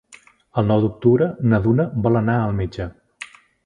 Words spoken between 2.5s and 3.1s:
metge.